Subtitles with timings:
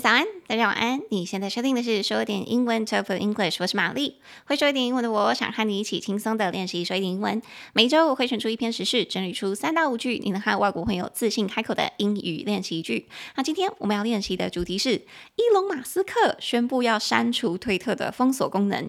[0.00, 1.00] 早安，大家晚安。
[1.10, 3.56] 你现在收听的是说点英文，Talk English。
[3.58, 7.42] 我是玛丽，会说一点英文的我，想和你一起轻松的练习说一点英文。
[7.72, 13.08] 每周我会选出一篇时事，整理出三到五句，你能和外国朋友自信开口的英语练习句。
[13.34, 14.94] 那今天我们要练习的主题是：
[15.34, 18.88] 伊隆马斯克宣布要删除推特的封锁功能。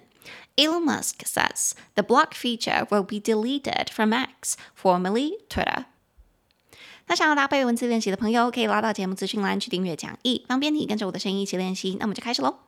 [0.57, 5.85] Elon Musk says the block feature will be deleted from X, formerly Twitter.
[7.09, 11.97] 那想要搭配文字练习的朋友，可以拉到节目资讯栏去订阅讲义，方便你跟着我的声音一起练习。
[11.99, 12.59] 那我们就开始喽。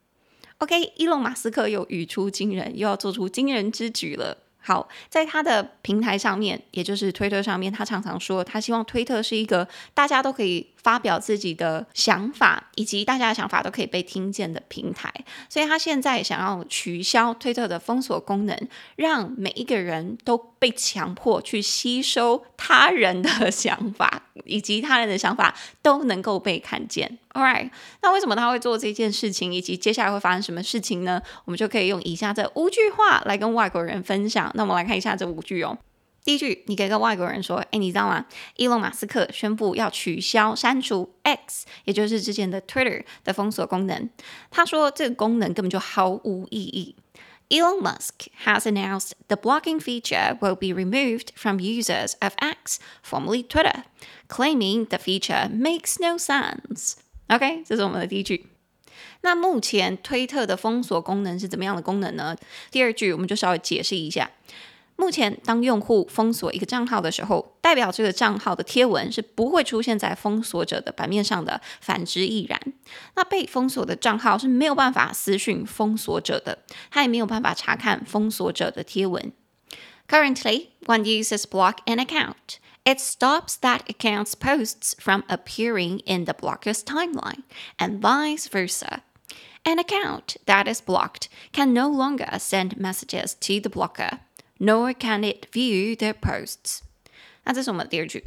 [0.58, 4.36] OK，伊隆马斯克又语出惊人，又要做出惊人之举了。
[4.58, 15.14] 好，在他的平台上面，也就是推特上面，他常常说，他希望推特是一个大家都可以发表自己的想法，以及大家的想法都可以被听见的平台，
[15.50, 27.18] 所以他现在想要取消推特的封锁功能，让每一个人都被强迫去吸收他人的想法，以及他人的想法都能够被看见。
[27.34, 27.70] All right，
[28.02, 31.22] 那为什么他会做这件事情，以及接下来会发生什么事情呢？
[31.46, 34.52] 我们就可以用以下这五句话来跟外国人分享。
[34.56, 35.78] 那我们来看一下这五句哦。
[36.25, 38.27] 第一句，你可以跟外国人说：“哎，你知道吗？
[38.57, 44.11] 伊隆马斯克宣布要取消、删除 X，也就是之前的 Twitter 的封锁功能。
[44.51, 46.97] 他说这个功能根本就毫无意义。
[47.49, 53.85] Elon Musk has announced the blocking feature will be removed from users of X, formerly Twitter,
[54.27, 56.95] claiming the feature makes no sense.
[57.29, 58.47] OK，这是我们的第一句。
[59.21, 62.37] 那目前推特的封锁功能是怎么样的功能呢？
[62.73, 64.33] 第二句我们就稍微解释一下。”
[65.01, 72.59] 目前，当用户封锁一个账号的时候，代表这个账号的贴文是不会出现在封锁者的版面上的，反之亦然。
[73.15, 76.61] 那被封锁的账号是没有办法私讯封锁者的，
[76.91, 79.33] 他也没有办法查看封锁者的贴文。
[80.09, 86.83] Currently, when users block an account, it stops that account's posts from appearing in the blocker's
[86.83, 87.43] timeline,
[87.77, 89.03] and vice versa.
[89.65, 94.21] An account that is blocked can no longer send messages to the blocker.
[94.64, 96.82] Nor can it view their posts。
[97.46, 98.26] 那这是我们的第二句。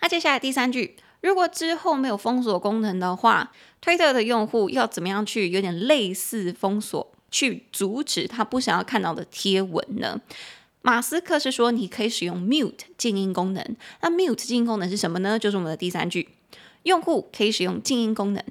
[0.00, 10.20] 那接下来第三句，如果之后没有封锁功能的话，推特的用户要怎么样去有点类似封锁，去阻止他不想要看到的贴文呢？
[10.82, 13.76] 马斯克是说你可以使用 mute 静音功能。
[14.00, 15.38] 那 mute 静音功能是什么呢？
[15.38, 16.28] 就是我们的第三句，
[16.82, 18.44] 用户可以使用静音功能。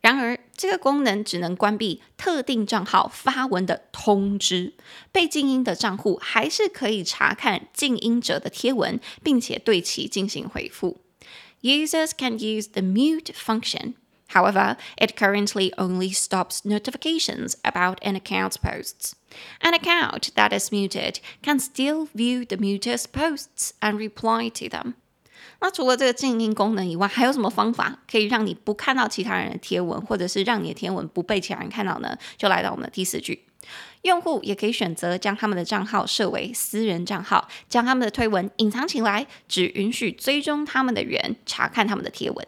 [0.00, 4.74] 然而，这个功能只能关闭特定账号发文的通知，
[5.10, 11.00] 被静音的账户还是可以查看静音者的贴文，并且对其进行回复。
[11.62, 13.94] Users can use the mute function.
[14.28, 19.12] However, it currently only stops notifications about an account's posts.
[19.60, 24.94] An account that is muted can still view the muter's posts and reply to them.
[25.63, 32.17] 那除了这个静音功能以外，还有什么方法可以让你不看到其他人的贴文，或者是让你的贴文不被其他人看到呢？
[32.35, 33.45] 就来到我们的第四句，
[34.01, 42.47] 用户也可以选择将他们的账号设为私人账号，将他们的推文隐藏起来，只允许追踪他们的人查看他们的贴文。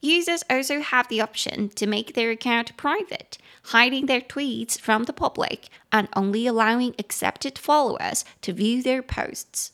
[0.00, 5.12] Users also have the option to make their account private, hiding their tweets from the
[5.12, 9.68] public and only allowing accepted followers to view their posts.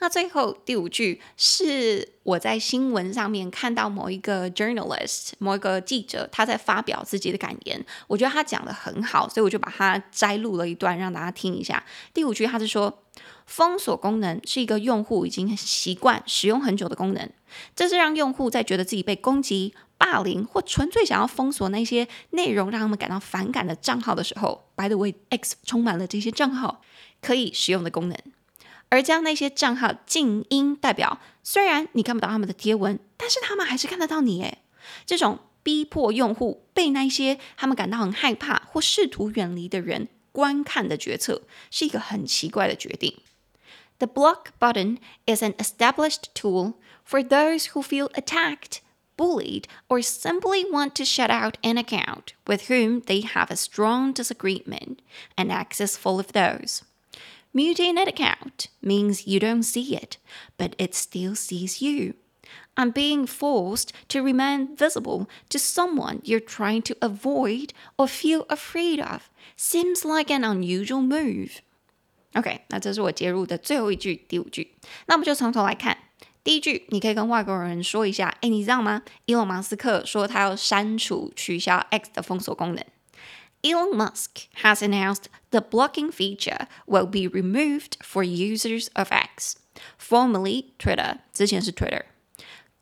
[0.00, 11.84] 那最后第五句是我在新闻上面看到某一个 journalist，某一个记者他在发表自己的感言，我觉得他讲的很好，所以我就把它摘录了一段让大家听一下。
[12.14, 13.02] 第五句他是说，
[13.46, 17.28] 封锁功能是一个用户已经习惯使用很久的功能，
[17.74, 26.82] 这是让用户在觉得自己被攻击、霸凌或纯粹想要封锁那些内容让他们感到反感的账号的时候，by the way，X 充满了这些账号
[27.20, 28.16] 可以使用的功能。
[28.89, 34.43] 而将那些账号静音，代表虽然你看不到他们的贴文，但是他们还是看得到你。
[34.43, 34.59] 诶，
[35.05, 43.17] 这种逼迫用户被那些他们感到很害怕或试图远离的人观看的决策，是一个很奇怪的决定。
[43.99, 46.73] The block button is an established tool
[47.07, 48.79] for those who feel attacked,
[49.15, 54.13] bullied, or simply want to shut out an account with whom they have a strong
[54.13, 54.97] disagreement.
[55.37, 56.81] And X is full of those.
[57.53, 60.17] Muting an account means you don't see it,
[60.57, 62.15] but it still sees you.
[62.75, 68.99] And being forced to remain visible to someone you're trying to avoid or feel afraid
[68.99, 71.59] of seems like an unusual move.
[72.33, 74.75] OK，那这是我接入的最后一句，第五句。
[75.05, 75.95] 那我们就从头来看。
[76.43, 79.03] 第一句，你可以跟外国人说一下，诶，你知道吗？
[79.25, 82.83] 伊隆马斯克说他要删除、取消 X 的封锁功能。
[83.67, 89.55] Elon Musk has announced the blocking feature will be removed for users of X,
[89.97, 91.19] formerly Twitter.
[91.33, 92.03] 之前是 Twitter.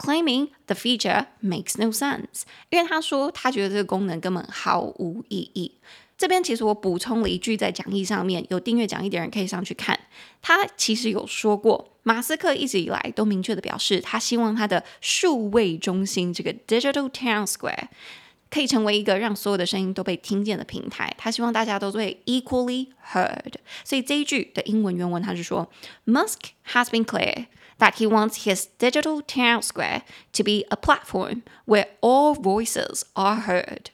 [0.02, 5.78] claiming the feature makes no sense，因为他说他觉得这个功能根本毫无意义。
[6.18, 10.00] 这边其实我补充了一句，在讲义上面有订阅讲义的人可以上去看。
[10.42, 17.88] 他其实有说过，马斯克一直以来都明确的表示，他希望他的数位中心这个 Digital Town Square
[18.51, 21.13] 可以成为一个让所有的声音都被听见的平台。
[21.19, 23.55] 他希望大家都会 equally heard。
[23.85, 25.69] 所以这一句的英文原文他是说
[26.07, 27.47] ，Musk has been clear
[27.79, 30.03] that he wants his Digital Town Square
[30.33, 33.87] to be a platform where all voices are heard。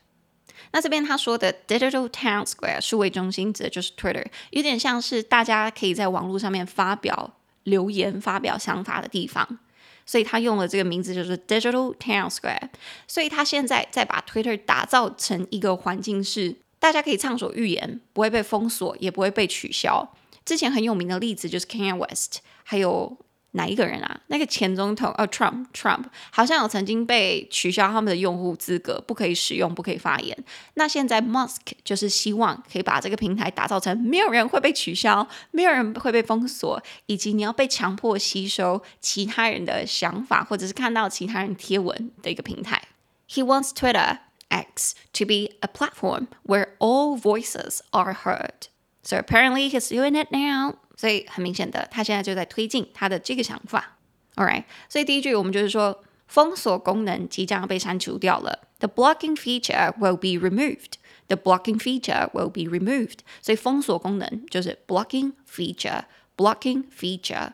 [0.74, 7.34] 那这边他说的 Digital Town Square 数位中心指的就是 Twitter，有点像是大家可以在网络上面发表
[7.64, 9.58] 留言、发表想法的地方，
[10.06, 12.68] 所以他用了这个名字就是 Digital Town Square。
[13.06, 20.14] 所以他现在在把 Twitter 打造成一个环境是大家可以畅所欲言，不会被封锁，也不会被取消。
[20.44, 23.16] 之前很有名的例子就是 Kanye West，还有。
[23.52, 24.20] 哪一个人啊？
[24.28, 30.36] 那个前总统哦，Trump，Trump 好像有曾经被取消他们的用户资格，不可以使用，不可以发言。
[30.74, 42.82] 那现在 Musk 就是希望可以把这个平台打造成没有人会被取消，没有人会被封锁，以及你要被强迫吸收其他人的想法，或者是看到其他人贴文的一个平台。
[43.28, 44.18] He wants Twitter
[44.48, 48.68] X to be a platform where all voices are heard.
[49.04, 50.76] So apparently he's doing it now.
[50.96, 53.98] 所以很明显的，他现在就在推进他的这个想法。
[54.36, 58.68] All right，所以第一句我们就是说，封锁功能即将被删除掉了。
[58.78, 60.94] The blocking feature will be removed.
[61.28, 63.18] The blocking feature will be removed.
[63.40, 67.52] 所以封锁功能就是 blocking feature，blocking feature。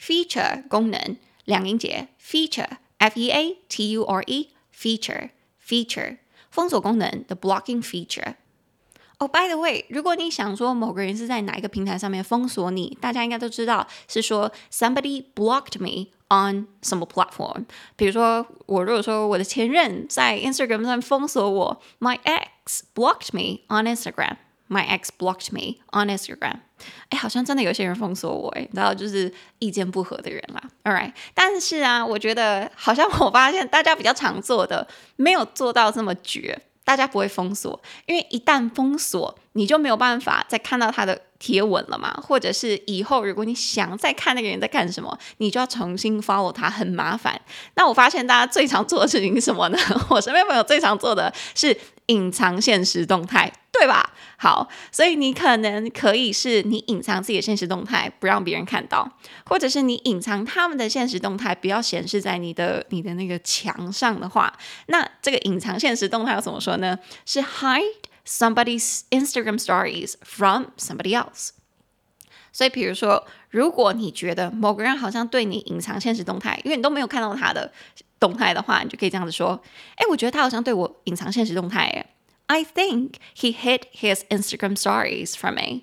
[0.00, 6.18] feature 功能两音节，feature，f e a t u r e，feature，feature。
[6.50, 8.34] 封锁功能 the blocking feature。
[9.18, 17.64] 哦、oh，by the way，如果你想说某个人是在哪一个平台上面封锁你，大家应该都知道是说 somebody blocked me on 什么 platform。
[17.96, 26.60] 比如说，我如果说我的前任在 Instagram 上封锁我，my ex blocked me on Instagram，my ex blocked me on Instagram。
[27.08, 30.62] 哎，好像真的有些人封锁我，哎，然后就是意见不合的人啦。
[30.84, 34.86] All right，但是啊，我觉得好像我发现大家比较常做的，
[35.16, 36.60] 没有做到这么绝。
[36.86, 42.12] 大家不会封锁，因为一旦封锁，你就没有办法再看到他的贴文了嘛。
[42.22, 47.40] 或者是以后如果你想再看那个人在干什么，你就要重新 follow 他，很麻烦。
[47.74, 49.78] 那我发现大家最常做的事情是什么呢？
[50.08, 53.52] 我身边朋友最常做的是隐藏现实动态。
[53.78, 54.10] 对吧？
[54.38, 59.06] 好，所以你可能可以是你隐藏自己的现实动态，不让别人看到，
[59.44, 64.50] 或者是你隐藏他们的现实动态，不要显示在你的你的那个墙上的话，
[64.86, 66.98] 那这个隐藏现实动态要怎么说呢？
[67.26, 67.82] 是 hide
[68.26, 71.50] somebody's Instagram stories from somebody else。
[72.56, 77.70] 所以，比如说，如果你觉得某个人好像对你隐藏现实动态，因为你都没有看到他的
[78.18, 79.60] 动态的话，你就可以这样子说：
[79.96, 82.06] 哎，我觉得他好像对我隐藏现实动态，哎。
[82.46, 85.82] I think he hid his Instagram stories from me.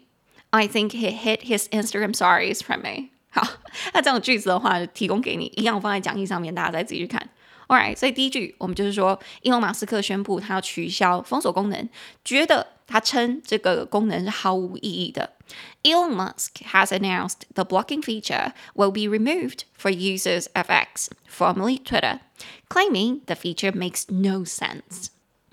[0.49, 3.09] I think he hid his Instagram stories from me.
[3.29, 3.47] 好，
[3.93, 7.29] 那这种句子的话，就提供给你，一样放在讲义上面，大家再自己去看。
[7.67, 11.87] All right，所以第一句我们就是说，伊隆马斯克宣布他要取消封锁功能，
[12.25, 15.34] 觉得他称这个功能是毫无意义的。
[15.82, 22.20] Elon Musk has announced the blocking feature will be removed for users of X, formerly Twitter,
[22.68, 25.08] claiming the feature makes no sense.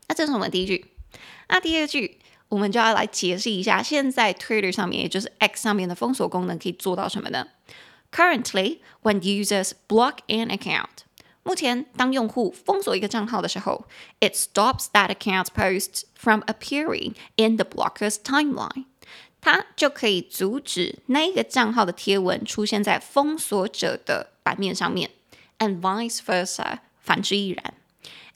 [0.07, 0.85] 那这是我们第一句。
[1.47, 7.47] 那第二句，我们就要来解释一下，现在 Twitter 上面，也就是 X 上面的封锁功能可以做到什么呢？
[8.11, 11.05] Currently, when users block an account，
[11.43, 13.85] 目前当用户封锁一个账号的时候，
[14.19, 18.85] it stops that account's posts from appearing in the blocker's timeline，
[19.41, 25.11] 它就可以阻止那一个账号的贴文出现在封锁者的版面上面，
[25.59, 27.75] and vice versa，反之亦然。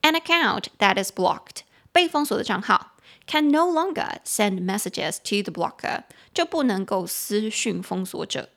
[0.02, 2.94] An account that is blocked，被封锁的账号。
[3.26, 6.04] Can no longer send messages to the blocker，
[6.34, 8.50] 就不能够私讯封锁者。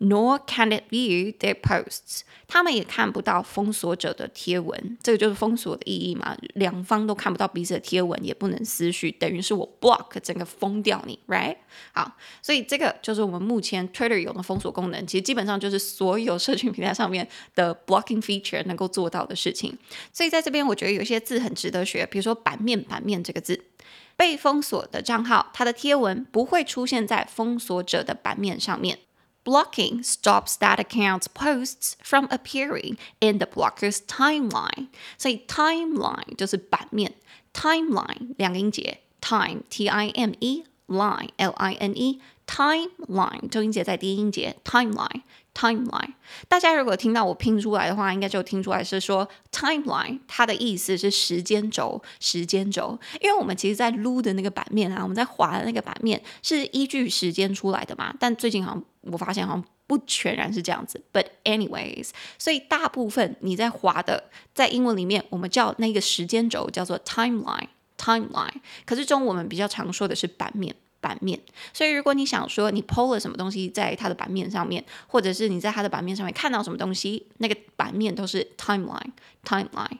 [0.00, 4.96] Nor can it view their posts，他们也看不到封锁者的贴文。
[5.02, 11.56] 这个就是封锁的意义嘛，两方都看不到彼此的贴文，也不能私讯，等于是我 block 整个封掉你，right？
[11.92, 19.76] 好，所以这个就是我们目前 Twitter 有的封锁功能，其实基本上就是所有社群平台上面的 blocking feature 能够做到的事情。
[20.12, 23.64] 所以在这边，我觉得有些字很值得学，比如说版面，版面这个字。
[24.14, 28.98] 被封锁的账号，它的贴文不会出现在封锁者的版面上面。
[29.47, 34.87] Blocking stops that account's posts from appearing in the blocker's timeline。
[35.17, 37.13] 所以 timeline 就是版面，
[37.53, 45.23] timeline 两个音节，time T I M E line，l i n e，timeline，重音节在第一音节，timeline。
[45.58, 46.12] Timeline，
[46.46, 52.96] 大家如果听到我拼出来的话，应该就听出来是说 timeline，它的意思是时间轴，时间轴。
[53.20, 58.14] 因为我们其实，在撸的那个版面啊，我们在滑的那个版面是依据时间出来的嘛。
[58.20, 61.02] 但最近好像我发现好像不全然是这样子。
[61.12, 68.60] But anyways，所以大部分你在滑的，在英文里面我们叫那个时间轴叫做 timeline，timeline。
[68.86, 70.76] 可是中我们比较常说的是版面。
[71.00, 71.38] 版面，
[71.72, 79.12] 所以如果你想说你 PO 了什么东西在它的版面上面，或者是你在它的版面上面看到什么东西，那个版面都是 timeline
[79.44, 79.98] timeline。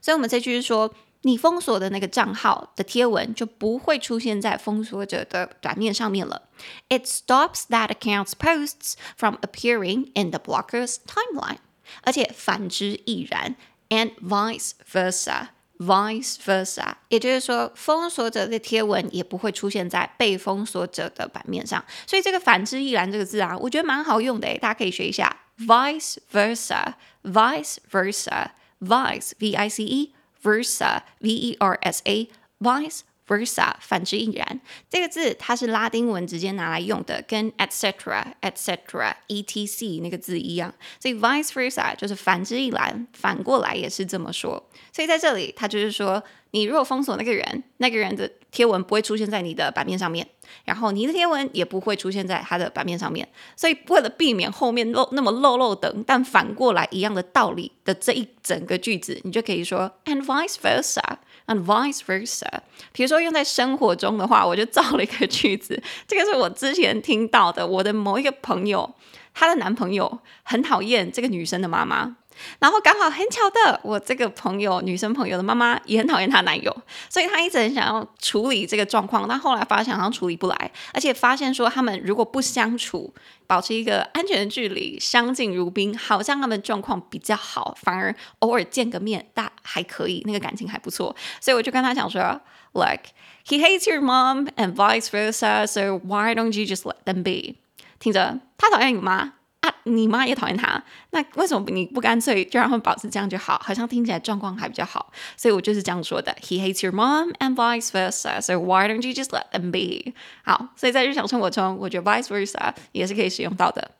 [0.00, 6.48] 所以我们这句是说，你封锁的那个账号的贴文就不会出现在封锁者的版面上面了。
[6.88, 11.58] It stops that account's posts from appearing in the blocker's timeline。
[12.02, 13.56] 而且反之亦然
[13.88, 15.48] ，and vice versa。
[15.80, 21.82] Vice versa，也就是说，封锁者的贴文也不会出现在被封锁者的版面上。
[22.06, 25.34] 所以这个“反之亦然”这个字啊，我觉得蛮好用的诶，大家可以学一下。
[25.58, 32.28] Vice versa，vice versa，vice v i c e versa v e r s a
[32.60, 33.00] vice。
[33.30, 44.68] Versa 反之亦然，这个字它是拉丁文直接拿来用的，跟 etc etc etc 那个字一样，所以 vice versa 就是反之亦然，反过来也是这么说。
[44.92, 50.26] 所以在这里，它就是说，你如果封锁那个人，那个人的贴文不会出现在你的版面上面，
[50.64, 53.28] 然后你的贴文也不会出现在他的版面上面。
[53.54, 61.00] 所以为了避免后面漏那么漏漏等，但反过来一样的道理的这一整个句子，你就可以说 and vice versa。
[61.50, 62.46] And vice versa，
[62.92, 65.82] 比如说用在生活中的话，我就造了一个句子。
[66.06, 68.94] 这个是我之前听到的，我的某一个朋友，
[69.34, 72.18] 她的男朋友很讨厌这个女生的妈妈。
[72.58, 76.74] 然后刚好很巧的，我这个朋友女生朋友的妈妈也很讨厌她男友，
[77.08, 83.12] 所以她一直很想要处理这个状况，但后来发现好像处理不来，而且发现说他们如果不相处，
[83.46, 92.40] 保持一个安全的距离，相敬如宾，好像他们状况比较好，反而偶尔见个面，但还可以，那个感情还不错，所以我就跟他讲说
[92.72, 93.00] ，Look,
[93.46, 97.56] he hates your mom and vice versa, so why don't you just let them be？
[97.98, 99.34] 听着，他讨厌你妈。
[99.61, 103.59] 啊，你妈也讨厌他，那为什么你不干脆就让他们保持这样就好？
[103.63, 106.35] 好像听起来状况还比较好，所以我就是这样说的。
[106.41, 110.13] He hates your mom and vice versa, so why don't you just let them be？
[110.43, 113.91] 好，所以在日常生活中，我觉得 vice versa 也是可以使用到的。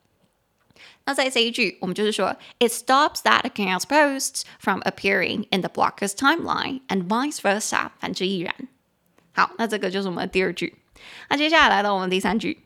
[1.06, 8.54] 那在这一句，我们就是说，It stops that account's posts from appearing in the blocker's timeline and vice versa，反之亦然。
[9.34, 10.76] 好，那这个就是我们的第二句。
[11.30, 12.60] 那接下来来到我们第三句。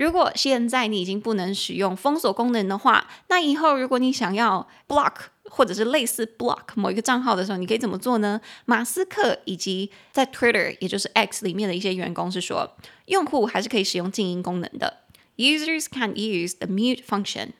[0.00, 5.12] 如果现在你已经不能使用封锁功能的话，那以后如果你想要 block
[5.50, 8.40] 或者是类似 block 某一个账号的时候，你可以怎么做呢？
[8.64, 12.78] 马斯克以及在 Twitter 也就是 X 里面的一些员工是说，
[13.08, 15.00] 用户还是可以使用静音功能的。
[15.36, 17.50] Users can use the mute function.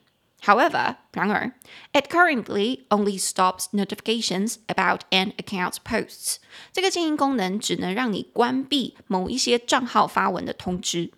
[0.42, 1.52] However，然而
[1.92, 6.36] ，it currently only stops notifications about an account's posts.
[6.72, 11.10] 这个静音功能只能让你关闭某一些账号发文的通知。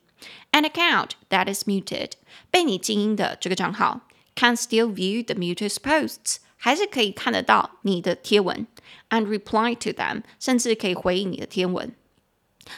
[0.51, 2.13] An account that is muted，
[2.51, 4.03] 被你静音的这个账号
[4.35, 8.67] ，can still view the muted posts，还是可以看得到你的贴文
[9.11, 11.95] ，and reply to them，甚至可以回应你的贴文。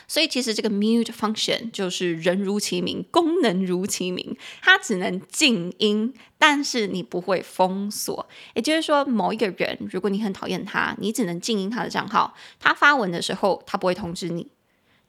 [0.09, 8.27] 所以其实这个 mute function 就是人如其名，功能如其名，它只能静音，但是你不会封锁。
[8.55, 14.49] 也就是说，某一个人，如果你很讨厌他，你只能静音他的账号，他发文的时候，他不会通知你。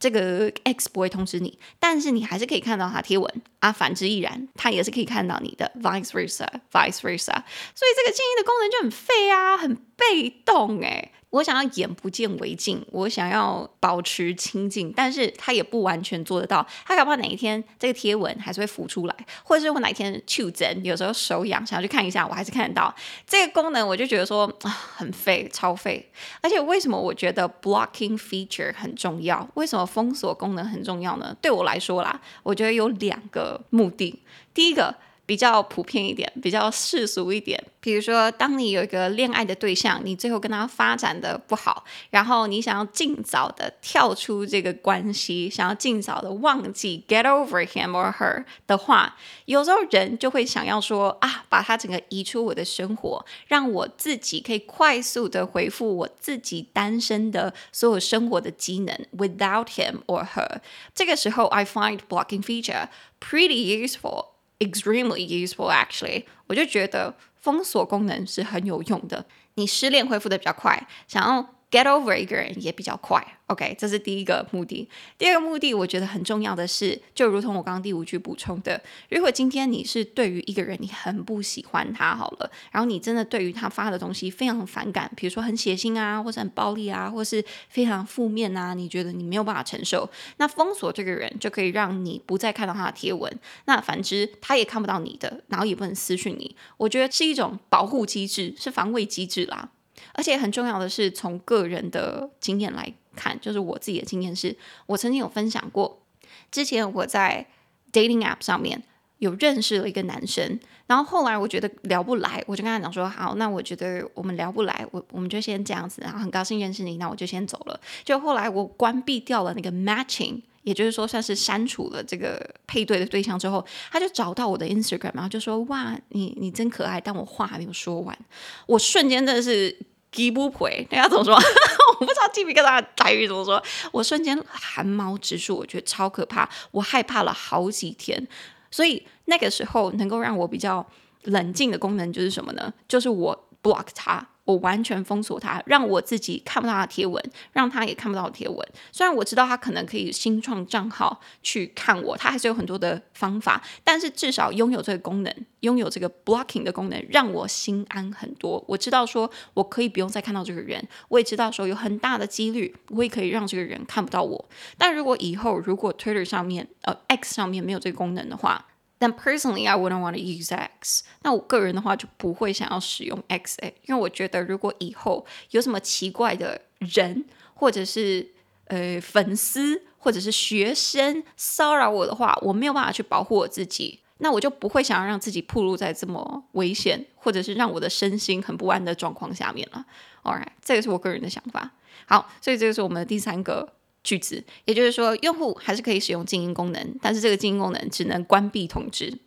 [0.05, 3.71] 这个 X 不会通知你，但是你还是可以看到他贴文啊。
[3.71, 7.33] 反之亦然，他也是可以看到你的 vice versa，vice versa。
[7.73, 11.11] 所以这个静音的功能就很废啊，很被动诶。
[11.31, 16.65] 我想要眼不见为净，我想要保持清静，但是他也不完全做得到。
[16.85, 22.93] 他搞不好哪一天这个贴文还是会浮出来，或者是我哪一天去整，有时候手痒想要去看一下，我还是看得到
[23.27, 23.85] 这个功能。
[23.85, 26.09] 我就觉得说啊，很废，超废。
[26.39, 29.45] 而且为什么我觉得 blocking feature 很重要？
[29.55, 31.35] 为什么封锁功能很重要呢？
[31.41, 34.21] 对我来说啦，我觉得有两个目的。
[34.53, 34.95] 第一个。
[35.25, 37.61] 比较普遍一点，比较世俗一点。
[37.79, 49.15] 比如说，当你有一个恋爱的对象，你最后跟他发展的不好，然后你想要尽早的跳出这个关系，想要尽早的忘记 get over him or her 的话，
[49.45, 60.59] 有时候人就会想要说啊，把他整个移出我的生活，让我自己可以快速的恢复我自己单身的所有生活的机能 without him or her。
[60.95, 62.87] 这个时候，I find blocking feature
[63.19, 64.34] pretty useful。
[64.59, 69.25] Extremely useful, actually，我就觉得封锁功能是很有用的。
[69.55, 73.21] 你失恋恢复的比较快，想要 get over 一个人也比较快。
[73.47, 74.89] OK，这是第一个目的。
[75.19, 93.31] 第二个目的，我觉得很重要的是，就如同我刚刚第五句补充的，如果今天你是对于一个人你很不喜欢他好了，然后你真的对于他发的东西非常反感，比如说很血腥啊，或者很暴力啊，或是非常负面啊，你觉得你没有办法承受，那封锁这个人就可以让你不再看到他的贴文。
[93.65, 96.55] 那反之，他也看不到你的，然后也不能私讯你。
[96.77, 99.69] 我觉得是一种保护机制，是防卫机制啦。
[100.15, 104.57] 而且很重要的是，从个人的经验来看，就是我自己的经验是，
[104.87, 106.01] 我曾经有分享过，
[106.49, 107.45] 之前我在
[107.93, 108.81] dating app 上面
[109.19, 117.79] 有认识了一个男生，然后后来我觉得聊不来，我就跟他讲说，好，那我觉得我们聊不来，我我们就先这样子，然后很高兴认识你，那我就先走了。
[118.03, 120.41] 就后来我关闭掉了那个 matching。
[120.65, 128.17] 也就是说，算是删除了这个配对的对象之后，他就找到我的 Instagram，然后就说：“哇，你你真可爱。”但我话还没有说完，
[128.65, 129.77] 我瞬间真的是
[130.15, 131.35] 鸡不回，那要怎么说？
[131.99, 133.61] 我不知道鸡皮疙瘩台语怎么说。
[133.91, 138.25] 我瞬间汗毛直竖，我觉得超可怕，我害怕了好几天。
[138.71, 140.85] 所以那个时候能够让我比较
[141.23, 142.73] 冷静的功能就是什么呢？
[142.87, 144.25] 就是我 block 他。
[144.45, 147.21] 我完全封锁他，让我自己看不到他贴文，
[147.51, 148.57] 让他也看不到贴文。
[148.91, 158.63] 虽然我知道他可能可以新创账号去看我，他还是有很多的方法，但是至少拥有这个功能，拥有这个 blocking 的功能，让我心安很多。
[158.67, 164.49] 我知道说我可以不用再看到这个人，我也知道说有很大的几率我也可以让这个人看不到我。
[164.77, 168.65] 但如果以后如果 Twitter 上面呃 X 上面没有这个功能的话，
[168.97, 171.03] 但 personally, I wouldn't want to use X。
[171.23, 178.31] 那我个人的话就不会想要使用 X，因为我觉得如果以后有什么奇怪的人，或者是
[178.67, 189.85] 呃粉丝，或者是学生骚扰我的话，我没有办法去保护我自己，那我就不会想要让自己暴露在这么危险，或者是让我的身心很不安的状况下面了。
[190.23, 191.71] All right，这个是我个人的想法。
[192.07, 193.74] 好，所以这个是我们的第三个。
[194.04, 199.18] 句子，也就是说，用户还是可以使用静音功能，但是这个静音功能只能关闭通知。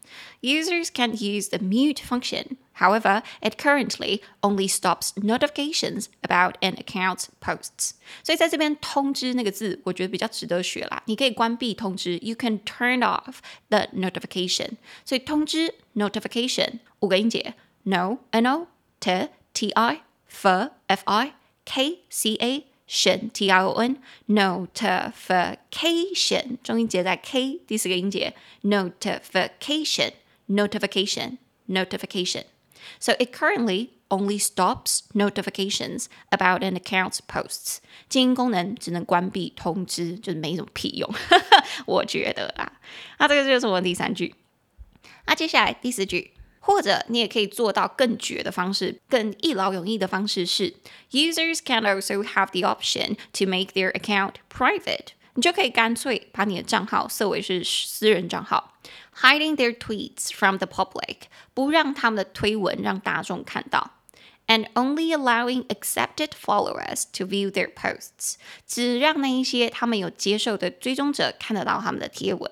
[0.42, 2.58] Users can use the mute function.
[2.78, 7.92] However, it currently only stops notifications about an account's posts.
[8.24, 11.04] 所以在这边“通知”那个字，我觉得比较值得学啦。
[11.06, 13.36] 你可以关闭通知，You can turn off
[13.70, 14.72] the notification.
[15.06, 18.68] 所以通知 （notification） 五个音节：no, no,
[19.00, 22.66] t, t, i, f, f, i, k, c, a。
[22.88, 23.98] tion t i o n
[24.28, 30.12] notification 中音节在 k 第四个音节 notification
[30.48, 32.44] notification notification
[33.00, 37.78] so it currently only stops notifications about an account's posts
[38.10, 41.10] 静音功能只能关闭通知，就是没什么屁用，
[41.88, 42.74] 我觉得啦。
[43.18, 44.36] 那这个就是我们第三句。
[45.26, 46.34] 那接下来第四句。
[46.68, 50.74] 或者你也可以做到更绝的方式，更一劳永逸的方式是，
[51.12, 55.08] Users can also have the option to make their account private。
[55.36, 58.76] 你就可以干脆把你的账号设为是私人账号，
[59.16, 61.22] hiding their tweets from the public，
[61.56, 63.94] 不让他们的推文让大众看到，
[64.46, 68.36] and only allowing accepted followers to view their posts，
[68.68, 72.52] 只让那一些他们有接受的追踪者看得到他们的贴文。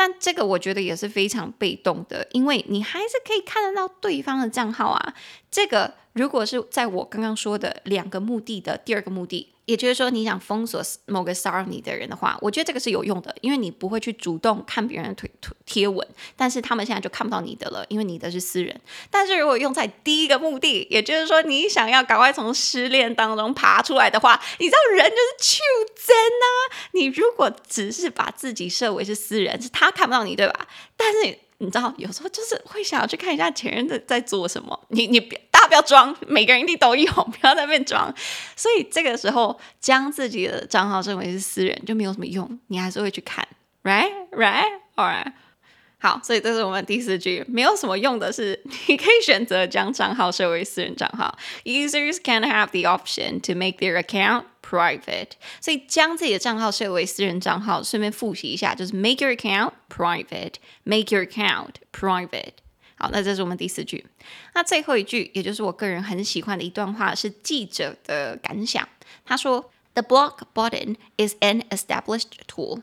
[0.00, 5.14] 但这个我觉得也是非常被动的，因为你还是可以看得到对方的账号啊。
[5.50, 9.52] 这个如果是在我刚刚说的两个目的的第二个目的。
[9.70, 16.04] 也就是说，你想封锁某个骚扰你的人的话，我觉得这个是有用的，因为你不会去主动看别人的推推贴文，
[16.36, 18.80] 但是他们现在就看不到你的了，因为你的是私人。
[19.12, 25.62] 但是如果用在第一个目的，也就是说你想要赶快从失恋当中爬出来的话，你知道人就是求
[25.94, 26.46] 真啊。
[26.94, 30.66] 你如果只是把自己设为是私人，是他看不到你，对吧？
[30.96, 31.38] 但是。
[31.62, 34.86] 你知道，有时候就是会想要去看一下前任的在做什么。
[34.88, 35.38] 你你别，
[35.70, 38.12] 不要装，每个人一定都有，不要在那边装。
[38.56, 43.46] 所以这个时候将自己的账号认为是私人就没有什么用，你还是会去看
[43.84, 45.32] ，right right alright。
[46.02, 51.38] 好，所以这是我们第四句，没有什么用的是，你可以选择将账号设为私人账号。
[51.64, 61.74] Users can have the option to make their account private，所以将自己的账号设为私人账号，顺便复习一下，就是 make your account private，make your account
[61.92, 62.54] private。
[62.99, 64.05] 好，那这是我们第四句。
[64.53, 68.87] 那最后一句，也就是我个人很喜欢的一段话，是记者的感想。
[69.25, 72.81] 他说：“The block button is an established tool。”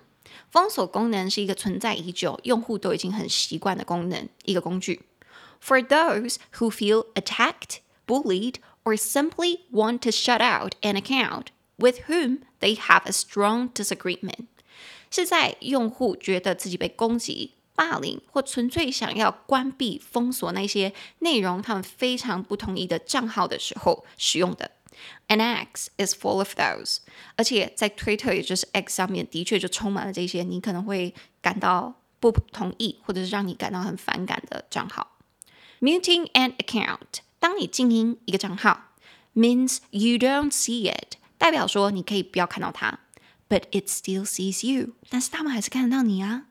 [0.51, 5.03] 封锁功能是一个存在已久、用户都已经很习惯的功能，一个工具。
[5.63, 12.41] For those who feel attacked, bullied, or simply want to shut out an account with whom
[12.61, 14.47] they have a strong disagreement，
[15.11, 24.72] 是在用户觉得自己被攻击、 霸凌，或纯粹想要关闭、封锁那些内容他们非常不同意的账号的时候使用的。
[25.28, 26.98] An X is full of those，
[27.36, 35.16] 而且在推特，也就是 X 上面，的确就充满了这些你可能会感到不同意，或者是让你感到很反感的账号。
[35.80, 38.94] Muting an account，当你静音一个账号
[39.36, 43.02] ，means you don't see it，代表说你可以不要看到它
[43.48, 46.46] ，but it still sees you，但是他们还是看得到你啊。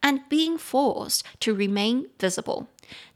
[0.00, 2.66] And being forced to remain visible，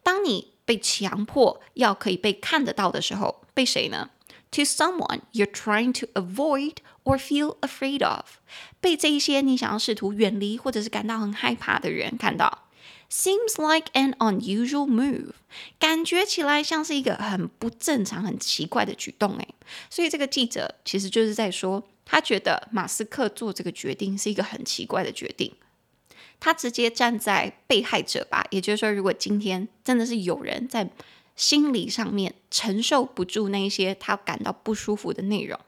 [0.03, 4.11] 当你被强迫要可以被看得到的时候，被谁呢
[4.53, 8.39] ？To someone you're trying to avoid or feel afraid of，
[8.81, 12.69] 被这一些你想要试图远离或者是感到很害怕的人看到
[13.11, 15.33] ，seems like an unusual move，
[15.79, 19.55] 感觉起来像是一个很不正常、很奇怪的举动诶。
[19.91, 25.53] 所以这个记者其实就是在说，他觉得马斯克做这个决定是一个很奇怪的决定。
[26.40, 30.90] 他直接站在被害者吧，也就是说，如果今天真的是有人在。
[31.37, 35.61] 心理上面承受不住那一些他感到不舒服的内容，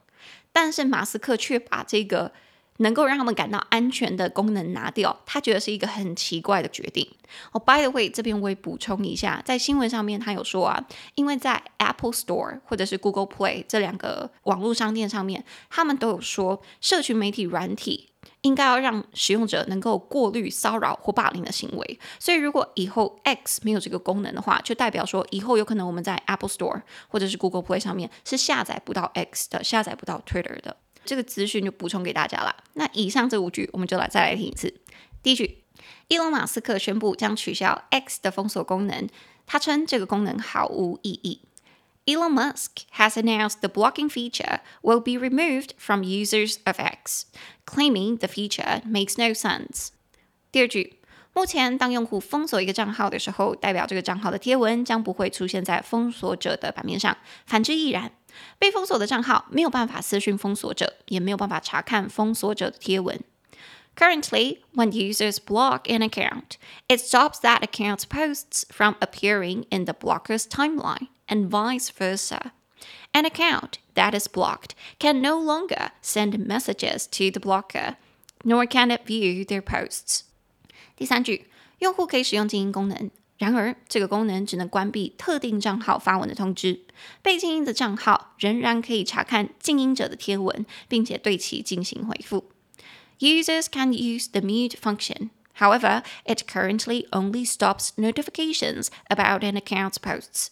[0.50, 2.32] 但是马斯克却把这个
[2.78, 7.06] 能够让他们感到安全的功能拿掉，他觉得是一个很奇怪的决定。
[7.52, 10.82] 哦，by the way，这边我也补充一下，在新闻上面他有说啊，
[11.16, 18.08] 因为在 Apple Store 或者是 Google Play 这两个网络商店上面，他们都有说社群媒体软体。
[18.42, 30.76] 应该要让使用者能够过滤骚扰或霸凌的行为，所以如果以后 X 没有这个功能的话，就代表说以后有可能我们在 Apple Store 或者是 Google Play 上面是下载不到 X 的，下载不到 Twitter 的。
[31.04, 32.54] 这个资讯就补充给大家了。
[32.74, 34.72] 那以上这五句，我们就来再来听一次。
[35.22, 35.64] 第一句，
[36.08, 39.08] 伊隆马斯克宣布将取消 X 的封锁功能，
[39.46, 41.42] 他称这个功能毫无意义。
[42.07, 47.27] Elon Musk has announced the blocking feature will be removed from users of X,
[47.65, 49.89] claiming the feature makes no sense.
[50.51, 50.99] 第二句，
[51.33, 58.11] 目前当用户封锁一个账号的时候，代表这个账号的贴文将不会出现在封锁者的版面上，反之亦然。
[58.59, 63.19] 被封锁的账号没有办法私讯封锁者，也没有办法查看封锁者的贴文。
[63.95, 70.47] Currently, when users block an account, it stops that account's posts from appearing in the blocker's
[70.47, 71.09] timeline.
[71.27, 72.51] And vice versa.
[73.13, 77.95] An account that is blocked can no longer send messages to the blocker,
[78.43, 80.23] nor can it view their posts.
[80.95, 81.47] 第三句，
[81.79, 86.81] 用户可以使用静音功能，然而这个功能只能关闭特定账号发文的通知。
[87.21, 92.51] 被静音的账号仍然可以查看静音者的贴文，并且对其进行回复。
[93.19, 95.29] Users can use the mute function.
[95.57, 100.47] However, it currently only stops notifications about an account's posts.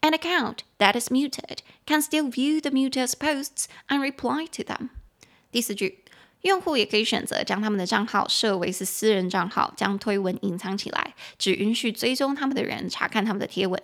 [0.00, 4.90] An account that is muted can still view the muter's posts and reply to them.
[5.50, 6.04] 第四句，
[6.42, 13.82] 用户也可以选择将他们的账号设为是私人账号，将推文隐藏起来，只允许追踪他们的人查看他们的贴文。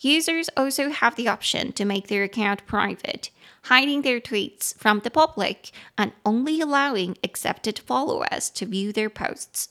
[0.00, 3.28] Users also have the option to make their account private,
[3.68, 9.66] hiding their tweets from the public and only allowing accepted followers to view their posts.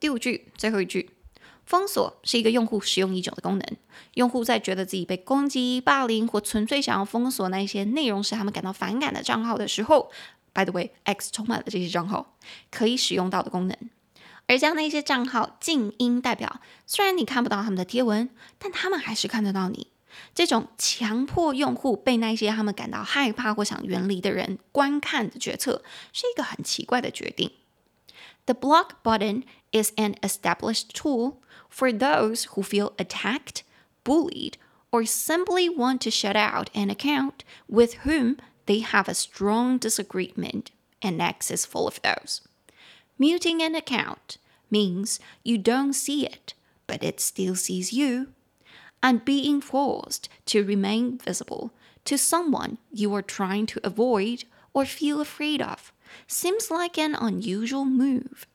[0.00, 1.10] 第五句，最后一句。
[1.71, 3.65] 封锁是一个用户使用已久的功能。
[4.15, 10.11] 用户在觉得自己被攻击、霸凌或纯粹想要封锁那些内容使他们感到反感的账号的时候
[10.51, 12.35] ，by the way，X 充满了这些账号
[12.69, 13.77] 可以使用到的功能。
[14.47, 18.29] 而将那些账号静音，代表虽然你看不到他们的贴文，
[18.59, 19.87] 但他们还是看得到你。
[20.35, 25.81] 这种强迫用户被那些他们感到害怕或想远离的人观看的决策，
[26.11, 27.49] 是一个很奇怪的决定。
[28.45, 31.35] The block button is an established tool
[31.70, 33.62] for those who feel attacked,
[34.04, 34.56] bullied,
[34.92, 40.70] or simply want to shut out an account with whom they have a strong disagreement,
[41.02, 42.40] and X is full of those.
[43.18, 44.38] Muting an account
[44.70, 46.54] means you don't see it,
[46.86, 48.28] but it still sees you.
[49.02, 51.70] And being forced to remain visible
[52.06, 55.92] to someone you are trying to avoid or feel afraid of
[56.26, 58.46] seems like an unusual move.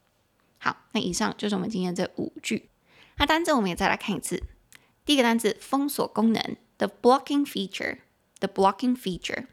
[0.58, 2.70] 好，那以上就是我们今天这五句。
[3.19, 4.45] 那单字我们也再来看一次。
[5.05, 9.47] 第一个单字封锁功能，the blocking feature，the blocking feature。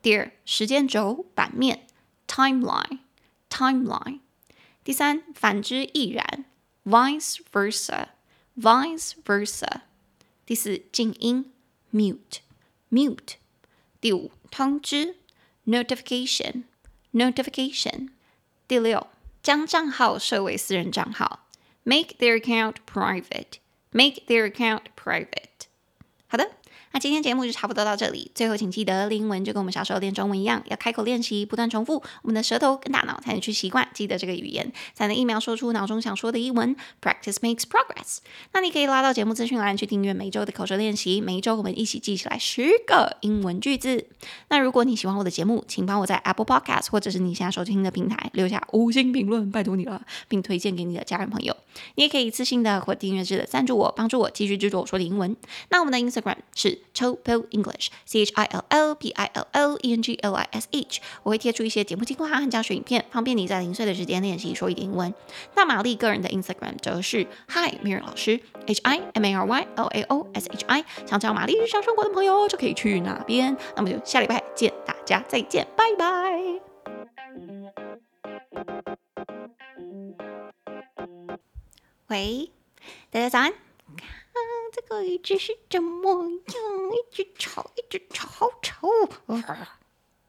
[0.00, 1.86] 第二，时间轴版面
[2.26, 4.20] ，timeline，timeline。
[4.82, 6.46] 第三，反之亦然
[6.84, 9.82] ，vice versa，vice versa。
[10.46, 11.52] 第四，静音
[11.92, 13.34] ，mute，mute。
[14.00, 15.16] 第五，通知
[15.66, 18.08] ，notification，notification。
[18.66, 19.08] 第六，
[19.42, 21.46] 将账号设为私人账号。
[21.84, 23.58] Make their account private.
[23.92, 25.66] Make their account private.
[26.28, 26.50] 好的，
[26.92, 28.30] 那今天节目就差不多到这里。
[28.34, 36.74] 最后，请记得英文就跟我们小时候练中文一样，要开口练习，不断重复，我们的舌头跟大脑才能去习惯记得这个语言，才能一秒说出脑中想说的英文。
[37.00, 38.18] Practice makes progress。
[38.52, 44.06] 那你可以拉到节目资讯栏去订阅每周的口说练习，每一周我们一起记起来十个英文句子。
[44.48, 51.56] 那如果你喜欢我的节目，请帮我在 Apple Podcast 或者是你现在收听的平台留下五星评论，拜托你了，并推荐给你的家人朋友。
[51.94, 55.36] 你也可以一次性的或订阅制的赞助我，帮助我继续制作我说的英文。
[55.68, 57.18] 那我们的 Instagram 是 Chill
[57.50, 60.68] English，C H I L L P I L L E N G L I S
[60.70, 65.14] H，我会贴出一些节目精华和教学影片，方便你在零碎的时间练习说一点英文。
[65.54, 70.64] 那玛丽个人的 Instagram 则是 Hi Mary 老师，H I M A R Y L A O S H
[70.66, 73.56] I，想知道玛丽日常生活的朋友就可以去那边。
[73.76, 76.60] 那么就下礼拜见，大家再见，拜拜。
[82.08, 82.50] 喂，
[83.10, 83.52] 大家早安。
[84.32, 84.38] 啊
[84.72, 86.36] 这个一直是怎么样？
[86.92, 88.88] 一直吵，一直吵，好吵。